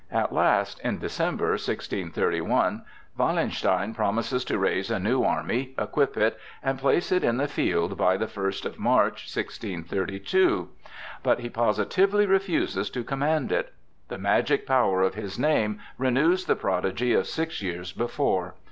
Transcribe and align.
At 0.11 0.33
last, 0.33 0.79
in 0.79 0.97
December, 0.97 1.49
1631, 1.51 2.81
Wallenstein 3.19 3.93
promises 3.93 4.43
to 4.45 4.57
raise 4.57 4.89
a 4.89 4.97
new 4.97 5.21
army, 5.21 5.75
equip 5.77 6.17
it 6.17 6.39
and 6.63 6.79
place 6.79 7.11
it 7.11 7.23
in 7.23 7.37
the 7.37 7.47
field 7.47 7.97
by 7.97 8.17
the 8.17 8.25
first 8.27 8.65
of 8.65 8.79
March, 8.79 9.29
1632; 9.31 10.69
but 11.21 11.41
he 11.41 11.49
positively 11.51 12.25
refuses 12.25 12.89
to 12.89 13.03
command 13.03 13.51
it. 13.51 13.75
The 14.07 14.17
magic 14.17 14.65
power 14.65 15.03
of 15.03 15.13
his 15.13 15.37
name 15.37 15.79
renews 15.99 16.45
the 16.45 16.55
prodigy 16.55 17.13
of 17.13 17.27
six 17.27 17.61
years 17.61 17.91
before. 17.91 18.55